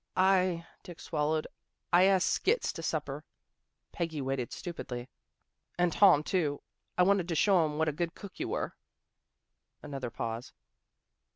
"I" 0.35 0.65
Dick 0.83 0.99
swallowed." 0.99 1.45
I 1.93 2.05
asked 2.05 2.27
Skits 2.29 2.73
to 2.73 2.81
supper." 2.81 3.23
Peggy 3.91 4.19
waited 4.19 4.51
stupidly." 4.51 5.09
And 5.77 5.93
Tom, 5.93 6.23
too. 6.23 6.63
I 6.97 7.03
wanted 7.03 7.27
to 7.27 7.35
show 7.35 7.63
'em 7.63 7.77
what 7.77 7.87
a 7.87 7.91
good 7.91 8.15
cook 8.15 8.39
you 8.39 8.47
were." 8.49 8.73
Another 9.83 10.09
pause. 10.09 10.53